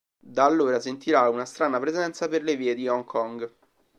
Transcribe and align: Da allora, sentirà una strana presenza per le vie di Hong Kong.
Da 0.17 0.45
allora, 0.45 0.79
sentirà 0.79 1.29
una 1.29 1.45
strana 1.45 1.77
presenza 1.79 2.27
per 2.27 2.41
le 2.41 2.55
vie 2.55 2.73
di 2.73 2.87
Hong 2.87 3.03
Kong. 3.03 3.47